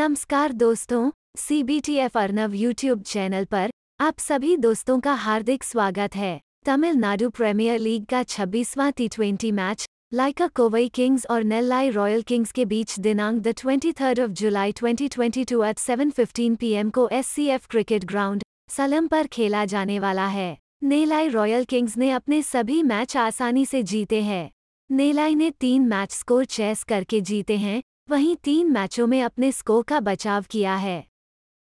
[0.00, 5.64] नमस्कार दोस्तों C B T F Arnav YouTube channel पर आप सभी दोस्तों का हार्दिक
[5.64, 11.90] स्वागत है। तमिलनाडु प्रीमियर लीग का 26वां T twenty match Lyca Kovai kings और नेल्लाई
[11.90, 17.66] रॉयल किंग्स के बीच दिनांक the 23rd of July 2022 at 7:15 PM को एससीएफ
[17.66, 23.16] क्रिकेट ग्राउंड सलम पर खेला जाने वाला है। नेलाई रॉयल किंग्स ने अपने सभी मैच
[23.16, 24.50] आसानी से जीते हैं।
[24.90, 27.80] नेलाई ने तीन मैच स्कोर चेस करके जीते हैं
[28.10, 31.06] वहीं तीन मैचों में अपने स्कोर का बचाव किया है।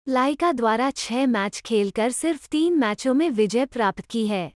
[0.08, 4.52] लाइका द्वारा छह मैच खेलकर सिर्फ़ तीन मैचों में विजय प्राप्त की है।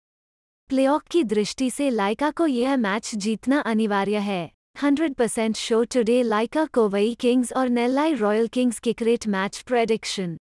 [0.69, 6.23] प्लेऑफ की दृष्टि से लाइका को यह मैच जीतना अनिवार्य है। 100% percent show today
[6.23, 10.39] Lyca Kovai kings और Nellai royal kings cricket match prediction.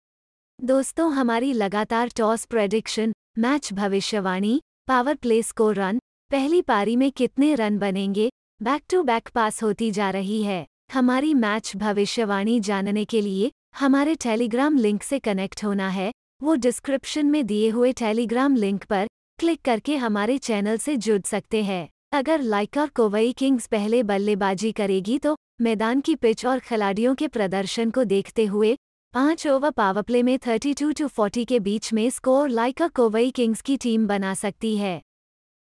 [0.61, 6.01] दोस्तों, हमारी लगातार टॉस प्रेडिक्शन, मैच भविष्यवाणी, पावर प्ले स्कोर रन,
[6.31, 8.31] पहली पारी में कितने रन बनेंगे,
[8.63, 14.15] बैक टू बैक पास होती जा रही है। हमारी मैच भविष्यवाणी जानने के लिए हमारे
[14.15, 16.11] टेलीग्राम लिंक से कनेक्ट होना है।
[16.43, 19.07] वो डिस्क्रिप्शन में दिए हुए टेलीग्राम लिंक पर
[19.39, 25.19] क्लिक करके हमारे चैनल से जुड़ सकते हैं। अगर लाइका कोवई किंग्स पहले बल्लेबाजी करेगी
[25.19, 28.77] तो मैदान की पिच और खिलाड़ियों के प्रदर्शन को देखते हुए
[29.15, 33.63] पाँच ओवर पावर प्ले में 32 टू 40 के बीच में स्कोर लाइका कोवई किंग्स
[33.63, 35.01] की टीम बना सकती है।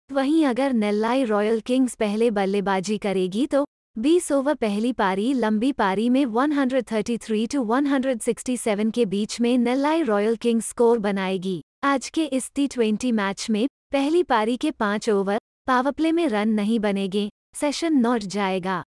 [0.09, 3.65] वहीं अगर नेल्लाई रॉयल किंग्स पहले बल्लेबाजी करेगी तो
[3.97, 10.35] 20 ओवर पहली पारी, लंबी पारी में 133 टू 167 के बीच में नेल्लाई रॉयल
[10.35, 15.39] किंग्स स्कोर बनाएगी। आज के इस टी ट्वेंटी मैच में पहली पारी के पाँच ओवर
[15.67, 18.83] पावरप्ले में रन नहीं बनेंगे, सेशन नॉट जाएगा।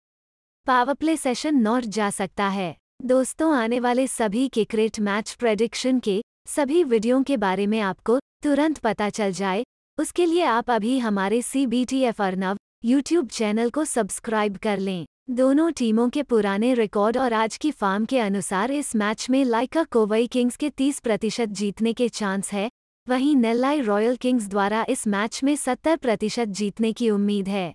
[0.67, 6.85] पावरप्ले सेशन नॉट जा सकता है। दोस्तों, आने वाले सभी क्रिकेट मैच प्रेडिक्शन के सभी
[6.85, 9.65] वीडियो के बारे में आपको तुरंत पता चल जाए।
[9.99, 14.79] उसके लिए आप अभी हमारे C B T F Arnav YouTube channel को सब्सक्राइब कर
[14.79, 19.45] लें। दोनों टीमों के पुराने रिकॉर्ड और आज की फार्म के अनुसार इस मैच में
[19.45, 22.71] लाइका कोवई किंग्स के 30 प्रतिशत जीतने के चांस है।
[23.09, 27.75] वहीं नेल्लाई रॉयल किंग्स द्वारा इस मैच में 70 प्रतिशत जीतने की उम्मीद है।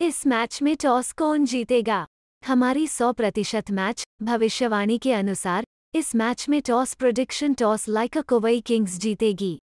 [0.00, 2.06] इस मैच में टॉस कौन जीतेगा?
[2.46, 5.64] हमारी 100 प्रतिशत मैच, भविष्यवाणी के अनुसार,
[5.94, 9.58] इस मैच में toss prediction toss Lyca Kovai kings जीतेगी।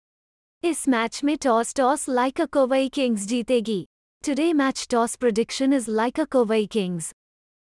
[0.63, 3.85] इस मैच में toss toss Lyca Kovai kings जीतेगी।
[4.23, 5.89] Today match toss prediction is
[6.19, 7.09] Lyca Kovai kings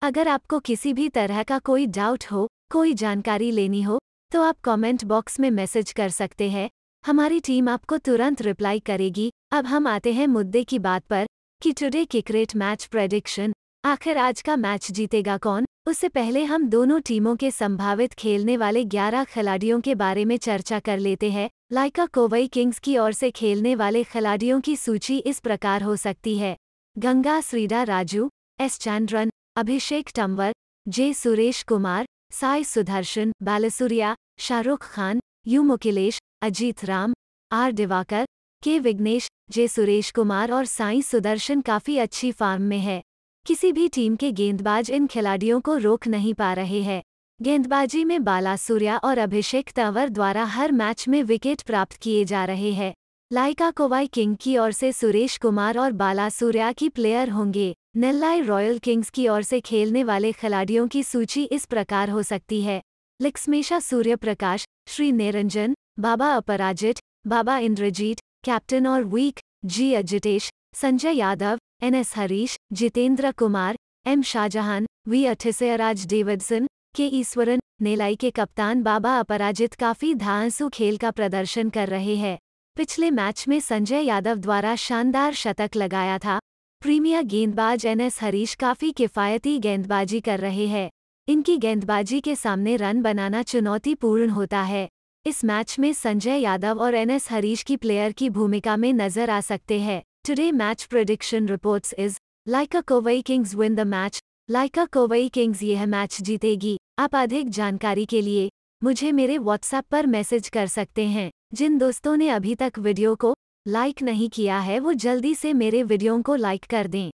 [0.01, 3.97] अगर आपको किसी भी तरह का कोई डाउट हो, कोई जानकारी लेनी हो
[4.31, 6.69] तो आप कमेंट बॉक्स में मैसेज कर सकते हैं।
[7.03, 11.25] हमारी टीम आपको तुरंत रिप्लाई करेगी। अब हम आते हैं मुद्दे की बात पर
[11.61, 13.53] कि टुडे क्रिकेट मैच प्रेडिक्शन
[13.85, 15.65] आखिर आज का मैच जीतेगा कौन?
[15.87, 20.79] उससे पहले हम दोनों टीमों के संभावित खेलने वाले 11 खिलाड़ियों के बारे में चर्चा
[20.79, 25.39] कर लेते हैं। लाइका कोवई किंग्स की ओर से खेलने वाले खिलाड़ियों की सूची इस
[25.39, 26.57] प्रकार हो सकती है।
[26.97, 28.29] Ganga Srida Raju,
[28.59, 30.53] S Chandran, Abhishek Tanwar,
[30.87, 37.13] J Suresh Kumar, Sai Sudharsan, Balasurya, Shahrukh Khan, U Mukilesh, Ajith Ram,
[37.51, 38.25] R Divakar,
[38.63, 43.03] K Vignesh, J Suresh Kumar और साई सुदर्शन काफ़ी अच्छी फार्म में है।
[43.45, 47.03] किसी भी टीम के गेंदबाज इन खिलाड़ियों को रोक नहीं पा रहे हैं।
[47.41, 52.45] गेंदबाजी में बाला सूर्या और अभिषेक तंवर द्वारा हर मैच में विकेट प्राप्त किए जा
[52.45, 52.93] रहे हैं।
[53.31, 58.41] लाइका कोवाई किंग की ओर से सुरेश कुमार और बाला सूर्या की प्लेयर होंगे। नेल्लाई
[58.41, 62.81] रॉयल किंग्स की ओर से खेलने वाले खिलाड़ियों की सूची इस प्रकार हो सकती है।
[63.21, 71.11] लिक्समेशा सूर्य प्रकाश श्री निरंजन, बाबा अपराजित, बाबा इंद्रजीत, कैप्टन और week, G Ajitesh, Sanjay
[71.11, 73.75] Yadav N S Harish, Jitendra Kumar,
[74.07, 80.97] M Shahjahan, V Athisayaraj Davidson, K Eswaran, Nellai के कप्तान बाबा अपराजित काफ़ी धांसू खेल
[80.97, 82.37] का प्रदर्शन कर रहे हैं।
[82.77, 86.39] पिछले मैच में संजय यादव द्वारा शानदार शतक लगाया था।
[86.81, 90.89] प्रीमियर गेंदबाज एन एस हरीश काफ़ी किफायती गेंदबाजी कर रहे हैं।
[91.27, 94.87] इनकी गेंदबाजी के सामने रन बनाना चुनौतीपूर्ण होता है।
[95.25, 99.41] इस मैच में संजय यादव और एनएस हरीश की प्लेयर की भूमिका में नज़र आ
[99.41, 102.17] सकते हैं। Today match prediction reports is
[102.47, 104.19] Lyca Kovai kings win the match
[104.51, 108.49] Lyca Kovai kings यह मैच जीतेगी आप अधिक जानकारी के लिए
[108.81, 113.35] मुझे मेरे व्हाट्सएप पर मैसेज कर सकते हैं। जिन दोस्तों ने अभी तक वीडियो को
[113.67, 117.11] लाइक नहीं किया है, वो जल्दी से मेरे वीडियो को लाइक कर दें।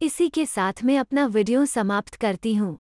[0.00, 2.76] इसी के साथ मैं अपना वीडियो समाप्त करती हूँ।